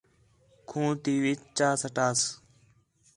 [0.69, 2.19] کھوں تی وِِچ چا سٹاس